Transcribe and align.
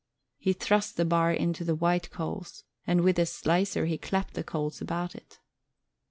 He 0.39 0.53
thrust 0.53 0.97
the 0.97 1.05
bar 1.05 1.31
into 1.31 1.63
the 1.63 1.75
white 1.75 2.09
coals 2.09 2.63
and 2.87 3.01
with 3.01 3.17
the 3.17 3.27
slicer 3.27 3.85
he 3.85 3.99
clapped 3.99 4.33
the 4.33 4.43
coals 4.43 4.81
about 4.81 5.13
it. 5.13 5.37